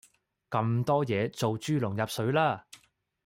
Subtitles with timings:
[0.49, 2.65] 咁多嘢做豬籠入水啦